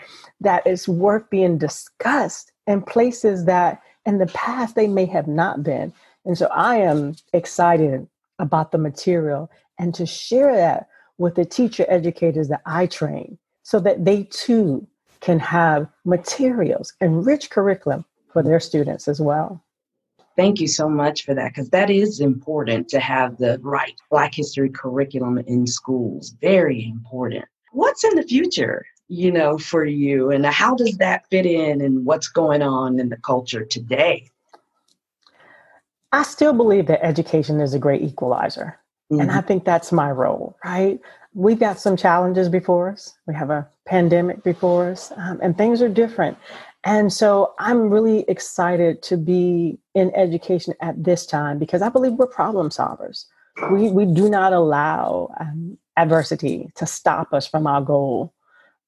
That 0.41 0.67
is 0.67 0.88
worth 0.88 1.29
being 1.29 1.57
discussed 1.57 2.51
in 2.67 2.81
places 2.81 3.45
that 3.45 3.81
in 4.05 4.17
the 4.17 4.27
past 4.27 4.75
they 4.75 4.88
may 4.88 5.05
have 5.05 5.27
not 5.27 5.63
been. 5.63 5.93
And 6.25 6.38
so 6.38 6.47
I 6.47 6.77
am 6.77 7.15
excited 7.33 8.07
about 8.39 8.71
the 8.71 8.77
material 8.77 9.50
and 9.79 9.95
to 9.95 10.05
share 10.05 10.53
that 10.53 10.88
with 11.17 11.36
the 11.36 11.45
teacher 11.45 11.86
educators 11.88 12.50
that 12.50 12.62
I 12.65 12.86
train 12.86 13.38
so 13.63 13.79
that 13.79 14.03
they 14.05 14.24
too 14.24 14.86
can 15.21 15.39
have 15.39 15.88
materials 16.05 16.93
and 17.01 17.25
rich 17.25 17.50
curriculum 17.50 18.05
for 18.31 18.43
their 18.43 18.59
students 18.59 19.07
as 19.07 19.19
well. 19.19 19.63
Thank 20.36 20.59
you 20.59 20.67
so 20.67 20.88
much 20.88 21.25
for 21.25 21.33
that 21.33 21.53
because 21.53 21.69
that 21.71 21.89
is 21.89 22.19
important 22.19 22.89
to 22.89 23.00
have 23.00 23.38
the 23.38 23.59
right 23.63 24.00
Black 24.12 24.36
history 24.36 24.69
curriculum 24.69 25.39
in 25.39 25.65
schools. 25.65 26.36
Very 26.39 26.88
important 26.88 27.45
what's 27.77 28.03
in 28.03 28.15
the 28.15 28.24
future 28.24 28.86
you 29.07 29.31
know 29.31 29.57
for 29.57 29.86
you? 29.86 30.31
And 30.31 30.46
how 30.46 30.75
does 30.75 30.98
that 30.98 31.27
fit 31.29 31.46
in 31.46 31.79
and 31.79 32.05
what's 32.05 32.27
going 32.27 32.62
on 32.62 33.00
in 33.00 33.10
the 33.10 33.17
culture 33.17 33.63
today? 33.63 34.29
I 36.12 36.24
still 36.24 36.53
believe 36.53 36.88
that 36.88 37.05
education 37.05 37.62
is 37.62 37.74
a 37.74 37.79
great 37.79 38.01
equalizer 38.01 38.79
mm-hmm. 39.12 39.22
and 39.22 39.31
i 39.31 39.36
mm-hmm. 39.36 39.48
think 39.48 39.65
that's 39.65 39.91
my 39.91 40.10
role 40.10 40.57
right? 40.65 41.00
We've 41.34 41.60
got 41.60 41.79
some 41.79 41.96
challenges 41.96 42.50
before 42.50 42.89
us. 42.89 43.13
We 43.27 43.36
have 43.36 43.51
a 43.51 43.67
pandemic 43.86 44.43
before 44.43 44.89
us 44.89 45.12
um, 45.17 45.39
and 45.43 45.55
things 45.55 45.84
are 45.84 45.89
different. 45.89 46.36
And 46.84 47.13
so 47.13 47.53
i'm 47.60 47.89
really 47.89 48.25
excited 48.27 49.03
to 49.03 49.17
be 49.17 49.77
in 49.93 50.12
education 50.15 50.74
at 50.81 51.03
this 51.03 51.25
time 51.25 51.60
because 51.60 51.81
i 51.81 51.89
believe 51.89 52.13
we're 52.13 52.27
problem 52.27 52.69
solvers. 52.69 53.25
We, 53.72 53.89
we 53.89 54.05
do 54.05 54.29
not 54.29 54.53
allow 54.53 55.34
um, 55.39 55.77
adversity 55.98 56.70
to 56.75 56.86
stop 56.86 57.34
us 57.34 57.48
from 57.48 57.68
our 57.68 57.82
goal 57.82 58.34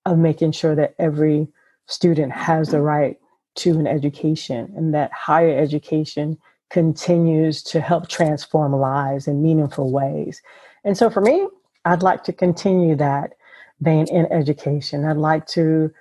of 0.06 0.18
making 0.18 0.52
sure 0.52 0.76
that 0.76 0.96
every 1.00 1.48
student 1.88 2.32
has 2.32 2.70
the 2.70 2.82
right 2.82 3.18
to 3.56 3.78
an 3.80 3.88
education 3.88 4.72
and 4.78 4.94
that 4.94 5.12
higher 5.12 5.58
education 5.58 6.38
continues 6.70 7.64
to 7.64 7.82
help 7.82 8.08
transform 8.08 8.74
lives 8.74 9.28
in 9.28 9.42
meaningful 9.42 9.92
ways. 9.92 10.42
And 10.84 10.98
so 10.98 11.10
for 11.10 11.22
me, 11.22 11.48
I'd 11.86 12.04
like 12.04 12.24
to 12.26 12.34
continue 12.34 12.96
that 12.98 13.34
vein 13.82 14.08
in 14.08 14.32
education. 14.32 15.06
I'd 15.06 15.18
like 15.18 15.48
to 15.48 15.92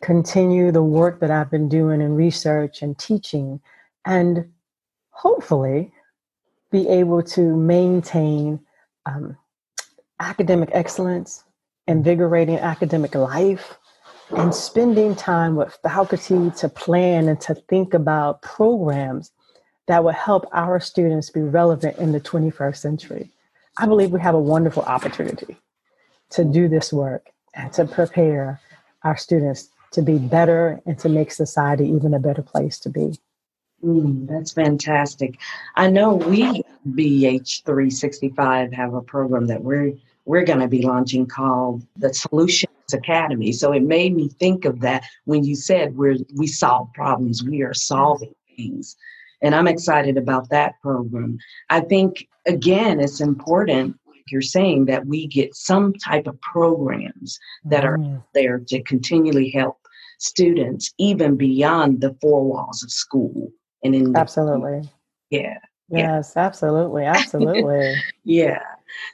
continue 0.00 0.70
the 0.70 0.82
work 0.82 1.20
that 1.20 1.30
I've 1.30 1.50
been 1.50 1.68
doing 1.68 2.00
in 2.00 2.14
research 2.14 2.82
and 2.82 2.96
teaching 2.98 3.60
and 4.04 4.46
hopefully 5.10 5.92
be 6.70 6.88
able 6.88 7.22
to 7.22 7.56
maintain 7.56 8.60
um, 9.06 9.36
academic 10.20 10.70
excellence, 10.72 11.44
invigorating 11.86 12.58
academic 12.58 13.14
life, 13.14 13.78
and 14.30 14.54
spending 14.54 15.14
time 15.14 15.56
with 15.56 15.78
faculty 15.82 16.50
to 16.56 16.68
plan 16.68 17.28
and 17.28 17.40
to 17.42 17.54
think 17.54 17.94
about 17.94 18.42
programs 18.42 19.32
that 19.86 20.02
will 20.02 20.12
help 20.12 20.48
our 20.52 20.80
students 20.80 21.30
be 21.30 21.42
relevant 21.42 21.98
in 21.98 22.12
the 22.12 22.20
21st 22.20 22.76
century. 22.76 23.30
I 23.76 23.86
believe 23.86 24.12
we 24.12 24.20
have 24.20 24.34
a 24.34 24.40
wonderful 24.40 24.82
opportunity 24.84 25.56
to 26.30 26.44
do 26.44 26.68
this 26.68 26.92
work 26.92 27.26
and 27.54 27.72
to 27.74 27.84
prepare 27.84 28.60
our 29.02 29.16
students 29.16 29.68
to 29.92 30.02
be 30.02 30.18
better 30.18 30.80
and 30.86 30.98
to 30.98 31.08
make 31.08 31.30
society 31.30 31.88
even 31.88 32.14
a 32.14 32.18
better 32.18 32.42
place 32.42 32.78
to 32.80 32.88
be. 32.88 33.18
Mm, 33.84 34.26
that's 34.26 34.52
fantastic. 34.52 35.38
I 35.76 35.90
know 35.90 36.14
we 36.14 36.62
BH365 36.88 38.72
have 38.72 38.94
a 38.94 39.02
program 39.02 39.46
that 39.48 39.62
we're 39.62 39.92
we're 40.24 40.44
going 40.44 40.60
to 40.60 40.68
be 40.68 40.80
launching 40.80 41.26
called 41.26 41.86
the 41.96 42.14
Solutions 42.14 42.94
Academy. 42.94 43.52
So 43.52 43.72
it 43.72 43.82
made 43.82 44.16
me 44.16 44.28
think 44.28 44.64
of 44.64 44.80
that 44.80 45.04
when 45.26 45.44
you 45.44 45.54
said 45.54 45.96
we're 45.96 46.16
we 46.34 46.46
solve 46.46 46.90
problems, 46.94 47.44
we 47.44 47.62
are 47.62 47.74
solving 47.74 48.34
things. 48.56 48.96
And 49.42 49.54
I'm 49.54 49.68
excited 49.68 50.16
about 50.16 50.48
that 50.48 50.80
program. 50.80 51.38
I 51.68 51.80
think 51.80 52.26
again 52.46 53.00
it's 53.00 53.20
important 53.20 53.98
like 54.06 54.22
you're 54.28 54.40
saying 54.40 54.86
that 54.86 55.04
we 55.04 55.26
get 55.26 55.54
some 55.54 55.92
type 55.92 56.26
of 56.26 56.40
programs 56.40 57.38
that 57.66 57.84
are 57.84 57.98
mm. 57.98 58.22
there 58.32 58.60
to 58.68 58.82
continually 58.84 59.50
help 59.50 59.76
students 60.18 60.94
even 60.96 61.36
beyond 61.36 62.00
the 62.00 62.16
four 62.22 62.44
walls 62.44 62.82
of 62.82 62.90
school 62.90 63.52
and 63.84 63.94
in 63.94 64.12
the, 64.12 64.18
absolutely. 64.18 64.88
Yeah 65.30 65.58
yes 65.88 66.32
yeah. 66.34 66.46
absolutely 66.46 67.04
absolutely. 67.04 67.94
Yeah. 68.24 68.62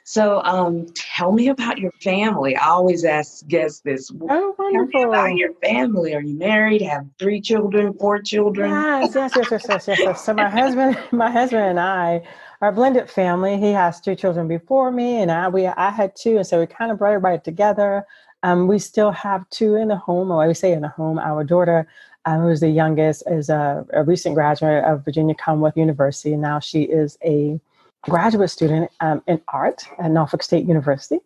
So 0.03 0.41
um 0.43 0.87
tell 0.95 1.31
me 1.31 1.49
about 1.49 1.79
your 1.79 1.91
family. 2.01 2.55
I 2.55 2.67
always 2.67 3.03
ask 3.03 3.45
guests 3.47 3.81
this 3.81 4.11
oh 4.29 4.55
wonderful 4.57 5.01
tell 5.01 5.11
me 5.11 5.17
about 5.17 5.35
your 5.37 5.53
family. 5.55 6.15
Are 6.15 6.21
you 6.21 6.37
married 6.37 6.81
have 6.81 7.05
three 7.19 7.41
children 7.41 7.93
four 7.93 8.21
children? 8.21 8.71
Yes 8.71 9.15
yes 9.15 9.35
yes 9.35 9.51
yes 9.51 9.65
yes, 9.67 9.87
yes, 9.87 9.99
yes. 9.99 10.25
so 10.25 10.33
my 10.33 10.49
husband 10.49 10.97
my 11.11 11.31
husband 11.31 11.63
and 11.63 11.79
i 11.79 12.21
are 12.61 12.71
blended 12.71 13.09
family. 13.09 13.57
He 13.57 13.71
has 13.71 13.99
two 13.99 14.15
children 14.15 14.47
before 14.47 14.91
me 14.91 15.21
and 15.21 15.31
i 15.31 15.47
we 15.49 15.67
i 15.67 15.89
had 15.89 16.15
two 16.15 16.37
and 16.37 16.47
so 16.47 16.59
we 16.59 16.67
kind 16.67 16.91
of 16.91 16.97
brought 16.97 17.13
everybody 17.13 17.39
together. 17.39 18.05
Um, 18.43 18.67
we 18.67 18.79
still 18.79 19.11
have 19.11 19.47
two 19.51 19.75
in 19.75 19.89
the 19.89 19.95
home, 19.95 20.31
or 20.31 20.41
I 20.41 20.47
would 20.47 20.57
say 20.57 20.73
in 20.73 20.81
the 20.81 20.87
home. 20.87 21.19
Our 21.19 21.43
daughter 21.43 21.87
who's 22.25 22.59
the 22.59 22.69
youngest, 22.69 23.23
is 23.27 23.49
a, 23.49 23.85
a, 23.93 24.03
recent 24.03 24.35
graduate 24.35 24.83
of 24.83 25.03
Virginia 25.03 25.35
Commonwealth 25.35 25.77
University, 25.77 26.33
and 26.33 26.41
now 26.41 26.59
she 26.59 26.83
is 26.83 27.17
a 27.23 27.59
graduate 28.03 28.49
student 28.49 28.91
um, 28.99 29.23
in 29.27 29.41
art 29.53 29.83
at 29.99 30.11
Norfolk 30.11 30.43
State 30.43 30.67
University. 30.67 31.19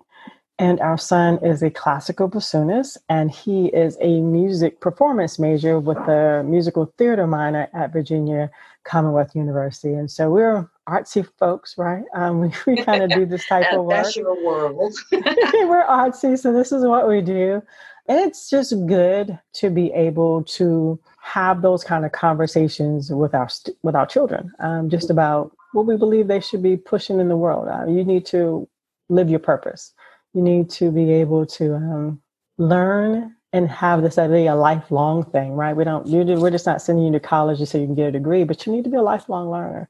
And 0.58 0.80
our 0.80 0.98
son 0.98 1.38
is 1.44 1.62
a 1.62 1.70
classical 1.70 2.30
bassoonist, 2.30 2.98
and 3.10 3.30
he 3.30 3.68
is 3.68 3.98
a 4.00 4.22
music 4.22 4.80
performance 4.80 5.38
major 5.38 5.80
with 5.80 5.98
a 5.98 6.44
musical 6.46 6.94
theater 6.98 7.28
minor 7.28 7.68
at 7.74 7.92
Virginia 7.92 8.50
Commonwealth 8.86 9.36
University. 9.36 9.94
And 9.94 10.10
so 10.10 10.30
we're 10.30 10.70
artsy 10.88 11.28
folks, 11.38 11.78
right? 11.78 12.04
Um, 12.14 12.40
we 12.40 12.52
we 12.68 12.82
kind 12.82 13.04
of 13.04 13.10
do 13.10 13.26
this 13.26 13.46
type 13.48 13.66
of 13.74 13.84
work. 13.84 14.04
That's 14.04 14.16
your 14.16 14.42
world. 14.46 14.96
we're 15.12 15.86
artsy, 15.86 16.40
so 16.40 16.54
this 16.54 16.72
is 16.72 16.86
what 16.86 17.10
we 17.10 17.20
do. 17.20 17.62
And 18.08 18.20
it's 18.20 18.50
just 18.50 18.74
good 18.86 19.40
to 19.54 19.70
be 19.70 19.92
able 19.94 20.44
to 20.44 21.00
have 21.22 21.62
those 21.62 21.84
kind 21.84 22.06
of 22.06 22.12
conversations 22.12 23.12
with 23.12 23.34
our 23.34 23.50
with 23.82 23.96
our 23.96 24.06
children, 24.06 24.52
um, 24.60 24.90
just 24.90 25.10
about 25.10 25.56
what 25.74 25.88
we 25.88 25.98
believe 25.98 26.28
they 26.28 26.40
should 26.40 26.62
be 26.62 26.78
pushing 26.78 27.20
in 27.20 27.30
the 27.30 27.38
world. 27.38 27.68
Uh, 27.68 27.88
you 27.88 28.04
need 28.04 28.26
to 28.28 28.68
live 29.10 29.30
your 29.30 29.40
purpose. 29.40 29.94
You 30.34 30.42
need 30.42 30.70
to 30.72 30.92
be 30.92 31.12
able 31.14 31.46
to 31.48 31.76
um, 31.76 32.22
learn 32.58 33.36
and 33.54 33.70
have 33.70 34.04
this 34.04 34.18
idea 34.18 34.54
a 34.54 34.56
lifelong 34.56 35.24
thing, 35.24 35.54
right? 35.54 35.76
We 35.76 35.84
don't. 35.84 36.06
We're 36.08 36.52
just 36.52 36.68
not 36.68 36.82
sending 36.82 37.06
you 37.06 37.12
to 37.14 37.20
college 37.20 37.58
just 37.58 37.72
so 37.72 37.80
you 37.80 37.86
can 37.88 37.96
get 37.96 38.10
a 38.10 38.12
degree, 38.12 38.44
but 38.44 38.66
you 38.66 38.74
need 38.74 38.84
to 38.84 38.90
be 38.90 38.98
a 38.98 39.02
lifelong 39.02 39.50
learner. 39.50 39.90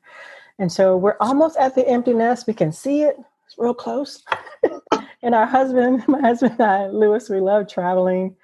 And 0.57 0.72
so 0.72 0.95
we're 0.95 1.17
almost 1.19 1.57
at 1.57 1.75
the 1.75 1.86
empty 1.88 2.13
nest. 2.13 2.48
We 2.48 2.53
can 2.53 2.72
see 2.72 3.01
it. 3.03 3.17
It's 3.45 3.55
real 3.57 3.74
close. 3.74 4.24
and 5.25 5.36
our 5.36 5.46
husband, 5.46 6.03
my 6.08 6.22
husband 6.22 6.53
and 6.60 6.62
I, 6.62 6.88
Lewis, 6.88 7.29
we 7.29 7.41
love 7.41 7.67
traveling. 7.67 8.36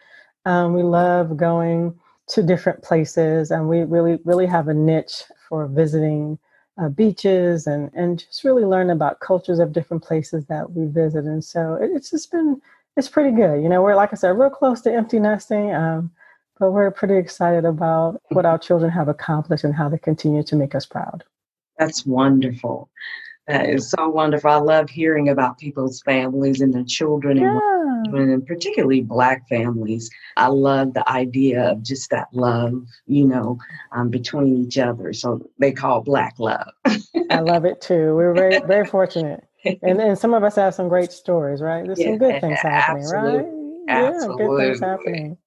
Um, 0.45 0.73
we 0.73 0.83
love 0.83 1.37
going 1.37 1.97
to 2.29 2.43
different 2.43 2.83
places, 2.83 3.51
and 3.51 3.69
we 3.69 3.83
really, 3.83 4.19
really 4.25 4.47
have 4.47 4.67
a 4.67 4.73
niche 4.73 5.23
for 5.47 5.67
visiting 5.67 6.39
uh, 6.81 6.89
beaches 6.89 7.67
and 7.67 7.91
and 7.93 8.19
just 8.19 8.43
really 8.43 8.63
learn 8.63 8.89
about 8.89 9.19
cultures 9.19 9.59
of 9.59 9.73
different 9.73 10.03
places 10.03 10.45
that 10.47 10.71
we 10.71 10.87
visit. 10.87 11.25
And 11.25 11.43
so 11.43 11.75
it, 11.75 11.91
it's 11.93 12.09
just 12.09 12.31
been 12.31 12.59
it's 12.97 13.09
pretty 13.09 13.35
good. 13.35 13.61
You 13.61 13.69
know, 13.69 13.81
we're 13.81 13.95
like 13.95 14.11
I 14.11 14.15
said, 14.15 14.29
real 14.29 14.49
close 14.49 14.81
to 14.81 14.93
empty 14.93 15.19
nesting. 15.19 15.73
Um, 15.73 16.11
but 16.59 16.71
we're 16.71 16.91
pretty 16.91 17.17
excited 17.17 17.65
about 17.65 18.21
what 18.29 18.45
our 18.45 18.57
children 18.57 18.91
have 18.91 19.07
accomplished 19.07 19.63
and 19.63 19.73
how 19.73 19.89
they 19.89 19.97
continue 19.97 20.43
to 20.43 20.55
make 20.55 20.75
us 20.75 20.85
proud. 20.85 21.23
That's 21.79 22.05
wonderful. 22.05 22.89
That 23.51 23.69
is 23.69 23.89
so 23.89 24.09
wonderful. 24.09 24.49
I 24.49 24.57
love 24.57 24.89
hearing 24.89 25.29
about 25.29 25.57
people's 25.57 26.01
families 26.01 26.61
and 26.61 26.73
their 26.73 26.83
children 26.83 27.37
yeah. 27.37 27.59
and, 28.05 28.15
and 28.15 28.45
particularly 28.45 29.01
black 29.01 29.47
families. 29.49 30.09
I 30.37 30.47
love 30.47 30.93
the 30.93 31.07
idea 31.09 31.71
of 31.71 31.83
just 31.83 32.09
that 32.11 32.27
love, 32.31 32.85
you 33.07 33.25
know, 33.25 33.57
um, 33.91 34.09
between 34.09 34.65
each 34.65 34.77
other. 34.77 35.13
So 35.13 35.47
they 35.59 35.71
call 35.71 36.01
black 36.01 36.35
love. 36.39 36.71
I 37.29 37.39
love 37.39 37.65
it 37.65 37.81
too. 37.81 38.15
We're 38.15 38.33
very, 38.33 38.59
very 38.61 38.85
fortunate. 38.85 39.43
And 39.83 39.99
then 39.99 40.15
some 40.15 40.33
of 40.33 40.43
us 40.43 40.55
have 40.55 40.73
some 40.73 40.89
great 40.89 41.11
stories, 41.11 41.61
right? 41.61 41.85
There's 41.85 41.99
yeah, 41.99 42.07
some 42.07 42.17
good 42.17 42.41
things 42.41 42.59
happening, 42.61 43.03
absolutely. 43.03 43.37
right? 43.37 43.45
Absolutely. 43.89 44.43
Yeah, 44.43 44.47
good 44.47 44.57
things 44.57 44.79
happening. 44.79 45.37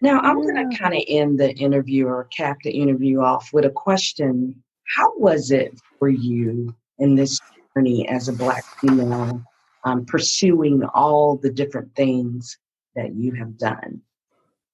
Now, 0.00 0.18
I'm 0.20 0.38
yeah. 0.38 0.44
going 0.44 0.70
to 0.70 0.76
kind 0.76 0.94
of 0.94 1.02
end 1.06 1.38
the 1.38 1.52
interview 1.54 2.06
or 2.06 2.24
cap 2.24 2.58
the 2.64 2.72
interview 2.72 3.20
off 3.20 3.52
with 3.52 3.64
a 3.64 3.70
question 3.70 4.62
how 4.96 5.16
was 5.18 5.50
it 5.50 5.78
for 5.98 6.08
you 6.08 6.74
in 6.98 7.14
this 7.14 7.40
journey 7.74 8.08
as 8.08 8.28
a 8.28 8.32
Black 8.32 8.64
female, 8.78 9.42
um, 9.84 10.04
pursuing 10.06 10.84
all 10.94 11.36
the 11.36 11.50
different 11.50 11.94
things 11.94 12.58
that 12.94 13.14
you 13.14 13.32
have 13.32 13.58
done? 13.58 14.00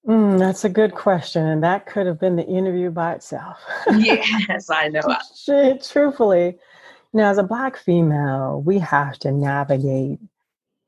Mm, 0.07 0.39
that's 0.39 0.65
a 0.65 0.69
good 0.69 0.95
question. 0.95 1.47
And 1.47 1.63
that 1.63 1.87
could 1.87 2.07
have 2.07 2.19
been 2.19 2.37
the 2.37 2.47
interview 2.47 2.91
by 2.91 3.15
itself. 3.15 3.59
yes, 3.91 4.71
I 4.71 4.89
know. 4.89 5.03
Truthfully, 5.83 6.59
now 7.13 7.31
as 7.31 7.39
a 7.39 7.43
Black 7.43 7.77
female, 7.77 8.63
we 8.65 8.79
have 8.79 9.19
to 9.21 9.33
navigate 9.33 10.19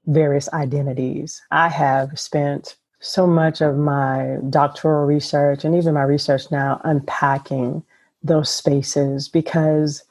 various 0.07 0.53
identities. 0.53 1.43
I 1.51 1.69
have 1.69 2.19
spent 2.19 2.77
so 3.01 3.27
much 3.27 3.61
of 3.61 3.77
my 3.77 4.37
doctoral 4.49 5.05
research 5.05 5.65
and 5.65 5.75
even 5.75 5.95
my 5.95 6.03
research 6.03 6.51
now 6.51 6.81
unpacking 6.85 7.83
those 8.23 8.49
spaces 8.49 9.29
because 9.29 10.05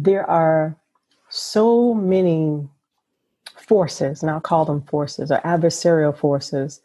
there 0.00 0.28
are 0.30 0.76
so 1.28 1.92
many 1.92 2.68
forces, 3.56 4.22
and 4.22 4.30
I'll 4.30 4.40
call 4.40 4.64
them 4.64 4.82
forces 4.82 5.30
or 5.32 5.40
adversarial 5.40 6.16
forces 6.16 6.80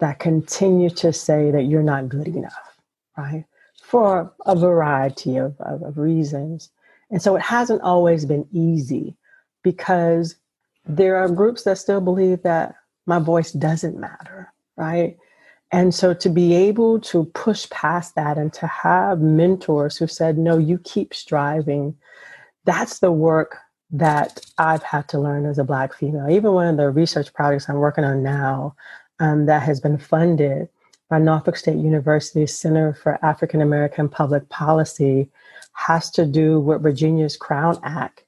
that 0.00 0.18
continue 0.18 0.90
to 0.90 1.12
say 1.12 1.50
that 1.50 1.62
you're 1.62 1.82
not 1.82 2.10
good 2.10 2.28
enough, 2.28 2.78
right? 3.16 3.46
For 3.82 4.30
a 4.44 4.54
variety 4.54 5.38
of, 5.38 5.58
of, 5.60 5.82
of 5.82 5.96
reasons. 5.96 6.70
And 7.10 7.22
so 7.22 7.36
it 7.36 7.42
hasn't 7.42 7.80
always 7.80 8.26
been 8.26 8.46
easy 8.52 9.16
because 9.62 10.36
there 10.86 11.16
are 11.16 11.28
groups 11.28 11.62
that 11.62 11.78
still 11.78 12.02
believe 12.02 12.42
that 12.42 12.74
my 13.06 13.18
voice 13.18 13.50
doesn't 13.52 13.98
matter, 13.98 14.52
right? 14.76 15.16
And 15.72 15.94
so 15.94 16.12
to 16.14 16.28
be 16.28 16.54
able 16.54 17.00
to 17.00 17.24
push 17.24 17.68
past 17.70 18.14
that 18.14 18.36
and 18.36 18.52
to 18.54 18.66
have 18.66 19.20
mentors 19.20 19.96
who 19.96 20.06
said, 20.06 20.36
no, 20.36 20.58
you 20.58 20.78
keep 20.78 21.14
striving, 21.14 21.96
that's 22.68 22.98
the 22.98 23.10
work 23.10 23.56
that 23.90 24.44
I've 24.58 24.82
had 24.82 25.08
to 25.08 25.18
learn 25.18 25.46
as 25.46 25.58
a 25.58 25.64
Black 25.64 25.94
female. 25.94 26.28
Even 26.28 26.52
one 26.52 26.68
of 26.68 26.76
the 26.76 26.90
research 26.90 27.32
projects 27.32 27.66
I'm 27.66 27.76
working 27.76 28.04
on 28.04 28.22
now 28.22 28.76
um, 29.20 29.46
that 29.46 29.62
has 29.62 29.80
been 29.80 29.96
funded 29.96 30.68
by 31.08 31.18
Norfolk 31.18 31.56
State 31.56 31.78
University's 31.78 32.56
Center 32.58 32.92
for 32.92 33.24
African 33.24 33.62
American 33.62 34.06
Public 34.06 34.46
Policy 34.50 35.30
has 35.72 36.10
to 36.10 36.26
do 36.26 36.60
with 36.60 36.82
Virginia's 36.82 37.38
Crown 37.38 37.80
Act. 37.82 38.24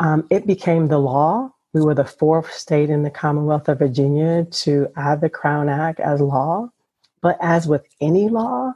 Um, 0.00 0.26
it 0.30 0.46
became 0.46 0.88
the 0.88 0.98
law. 0.98 1.52
We 1.74 1.82
were 1.82 1.94
the 1.94 2.06
fourth 2.06 2.54
state 2.54 2.88
in 2.88 3.02
the 3.02 3.10
Commonwealth 3.10 3.68
of 3.68 3.80
Virginia 3.80 4.46
to 4.62 4.88
add 4.96 5.20
the 5.20 5.28
Crown 5.28 5.68
Act 5.68 6.00
as 6.00 6.22
law. 6.22 6.70
But 7.20 7.36
as 7.42 7.68
with 7.68 7.84
any 8.00 8.30
law, 8.30 8.72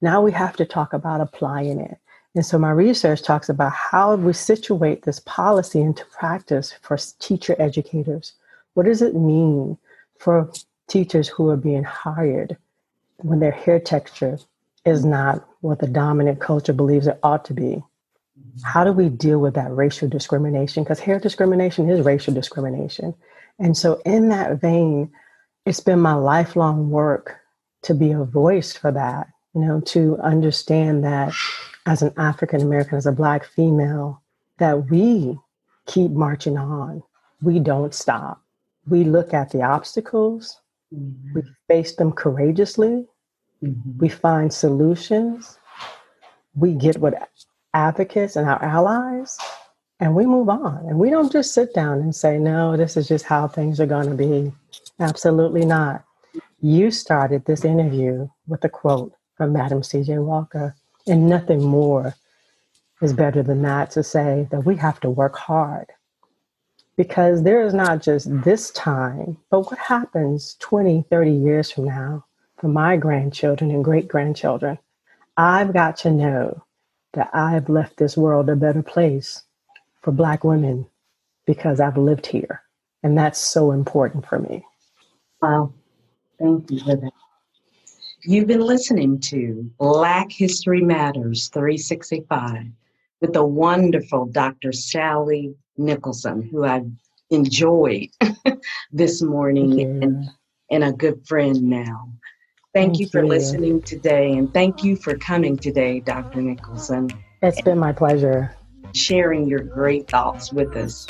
now 0.00 0.22
we 0.22 0.32
have 0.32 0.56
to 0.56 0.64
talk 0.64 0.94
about 0.94 1.20
applying 1.20 1.80
it. 1.80 1.98
And 2.34 2.46
so 2.46 2.58
my 2.58 2.70
research 2.70 3.22
talks 3.22 3.48
about 3.48 3.72
how 3.72 4.16
we 4.16 4.32
situate 4.32 5.02
this 5.02 5.20
policy 5.20 5.80
into 5.80 6.04
practice 6.06 6.72
for 6.80 6.96
teacher 7.18 7.54
educators. 7.58 8.32
What 8.74 8.86
does 8.86 9.02
it 9.02 9.14
mean 9.14 9.76
for 10.18 10.50
teachers 10.88 11.28
who 11.28 11.50
are 11.50 11.56
being 11.56 11.84
hired 11.84 12.56
when 13.18 13.40
their 13.40 13.52
hair 13.52 13.78
texture 13.78 14.38
is 14.84 15.04
not 15.04 15.46
what 15.60 15.78
the 15.78 15.86
dominant 15.86 16.40
culture 16.40 16.72
believes 16.72 17.06
it 17.06 17.18
ought 17.22 17.44
to 17.46 17.54
be? 17.54 17.62
Mm-hmm. 17.62 18.60
How 18.64 18.84
do 18.84 18.92
we 18.92 19.10
deal 19.10 19.38
with 19.38 19.54
that 19.54 19.70
racial 19.70 20.08
discrimination? 20.08 20.84
Because 20.84 21.00
hair 21.00 21.18
discrimination 21.18 21.90
is 21.90 22.04
racial 22.04 22.32
discrimination. 22.32 23.14
And 23.58 23.76
so, 23.76 24.00
in 24.06 24.30
that 24.30 24.60
vein, 24.60 25.12
it's 25.66 25.80
been 25.80 26.00
my 26.00 26.14
lifelong 26.14 26.90
work 26.90 27.36
to 27.82 27.94
be 27.94 28.10
a 28.12 28.24
voice 28.24 28.72
for 28.72 28.90
that, 28.90 29.28
you 29.54 29.60
know, 29.60 29.80
to 29.80 30.18
understand 30.18 31.04
that 31.04 31.32
as 31.86 32.02
an 32.02 32.12
African 32.16 32.62
American, 32.62 32.96
as 32.96 33.06
a 33.06 33.12
Black 33.12 33.44
female, 33.44 34.22
that 34.58 34.90
we 34.90 35.38
keep 35.86 36.12
marching 36.12 36.56
on. 36.56 37.02
We 37.42 37.58
don't 37.58 37.94
stop. 37.94 38.40
We 38.86 39.04
look 39.04 39.34
at 39.34 39.50
the 39.50 39.62
obstacles, 39.62 40.60
mm-hmm. 40.94 41.34
we 41.34 41.42
face 41.68 41.96
them 41.96 42.12
courageously, 42.12 43.06
mm-hmm. 43.62 43.98
we 43.98 44.08
find 44.08 44.52
solutions, 44.52 45.58
we 46.54 46.74
get 46.74 46.98
with 46.98 47.14
advocates 47.74 48.36
and 48.36 48.48
our 48.48 48.62
allies, 48.62 49.38
and 50.00 50.14
we 50.14 50.26
move 50.26 50.48
on. 50.48 50.84
And 50.88 50.98
we 50.98 51.10
don't 51.10 51.30
just 51.30 51.54
sit 51.54 51.74
down 51.74 51.98
and 51.98 52.14
say, 52.14 52.38
no, 52.38 52.76
this 52.76 52.96
is 52.96 53.06
just 53.06 53.24
how 53.24 53.46
things 53.46 53.80
are 53.80 53.86
going 53.86 54.08
to 54.08 54.16
be. 54.16 54.52
Absolutely 54.98 55.64
not. 55.64 56.04
You 56.60 56.90
started 56.90 57.44
this 57.44 57.64
interview 57.64 58.28
with 58.46 58.64
a 58.64 58.68
quote 58.68 59.12
from 59.42 59.52
Madam 59.54 59.82
C.J. 59.82 60.18
Walker, 60.18 60.72
and 61.08 61.28
nothing 61.28 61.64
more 61.64 62.14
is 63.00 63.10
hmm. 63.10 63.16
better 63.16 63.42
than 63.42 63.60
that 63.62 63.90
to 63.90 64.04
say 64.04 64.46
that 64.52 64.64
we 64.64 64.76
have 64.76 65.00
to 65.00 65.10
work 65.10 65.36
hard. 65.36 65.86
Because 66.96 67.42
there 67.42 67.60
is 67.60 67.74
not 67.74 68.00
just 68.00 68.28
this 68.44 68.70
time, 68.70 69.36
but 69.50 69.68
what 69.68 69.80
happens 69.80 70.54
20, 70.60 71.06
30 71.10 71.32
years 71.32 71.72
from 71.72 71.86
now 71.86 72.24
for 72.58 72.68
my 72.68 72.96
grandchildren 72.96 73.72
and 73.72 73.84
great 73.84 74.06
grandchildren. 74.06 74.78
I've 75.36 75.72
got 75.72 75.96
to 75.98 76.12
know 76.12 76.62
that 77.14 77.28
I've 77.34 77.68
left 77.68 77.96
this 77.96 78.16
world 78.16 78.48
a 78.48 78.54
better 78.54 78.82
place 78.82 79.42
for 80.02 80.12
Black 80.12 80.44
women 80.44 80.86
because 81.46 81.80
I've 81.80 81.98
lived 81.98 82.26
here. 82.26 82.62
And 83.02 83.18
that's 83.18 83.40
so 83.40 83.72
important 83.72 84.24
for 84.24 84.38
me. 84.38 84.64
Wow. 85.40 85.72
Thank 86.38 86.70
you 86.70 86.78
for 86.78 86.94
that. 86.94 87.12
You've 88.24 88.46
been 88.46 88.60
listening 88.60 89.18
to 89.20 89.68
Black 89.78 90.30
History 90.30 90.80
Matters 90.80 91.48
365 91.48 92.66
with 93.20 93.32
the 93.32 93.44
wonderful 93.44 94.26
Dr. 94.26 94.70
Sally 94.70 95.56
Nicholson, 95.76 96.48
who 96.48 96.64
I've 96.64 96.88
enjoyed 97.30 98.10
this 98.92 99.22
morning 99.22 99.80
and, 99.80 100.30
and 100.70 100.84
a 100.84 100.92
good 100.92 101.26
friend 101.26 101.64
now. 101.64 102.12
Thank, 102.72 102.92
thank 102.92 103.00
you 103.00 103.08
for 103.08 103.22
you. 103.24 103.28
listening 103.28 103.82
today 103.82 104.34
and 104.34 104.54
thank 104.54 104.84
you 104.84 104.94
for 104.94 105.16
coming 105.16 105.56
today, 105.56 105.98
Dr. 105.98 106.42
Nicholson. 106.42 107.10
It's 107.42 107.60
been 107.62 107.78
my 107.78 107.92
pleasure. 107.92 108.54
Sharing 108.94 109.48
your 109.48 109.64
great 109.64 110.08
thoughts 110.08 110.52
with 110.52 110.76
us. 110.76 111.08